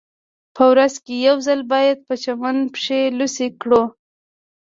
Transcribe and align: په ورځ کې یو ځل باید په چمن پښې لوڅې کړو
په 0.55 0.63
ورځ 0.71 0.93
کې 1.05 1.15
یو 1.27 1.37
ځل 1.47 1.59
باید 1.73 1.97
په 2.07 2.13
چمن 2.23 2.57
پښې 2.73 2.99
لوڅې 3.17 3.47
کړو 3.61 3.83